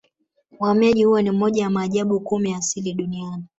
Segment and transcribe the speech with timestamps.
[0.59, 3.45] Uhamiaji huo ni moja ya maajabu kumi ya asili Duniani